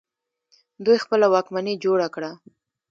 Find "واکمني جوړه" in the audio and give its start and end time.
1.33-2.07